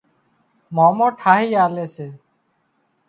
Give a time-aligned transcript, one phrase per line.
[0.75, 2.07] مامو ٺاهِي آلي سي